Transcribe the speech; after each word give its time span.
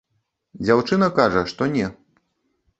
Дзяўчына 0.63 1.11
кажа, 1.19 1.45
што 1.53 1.71
не. 1.77 1.87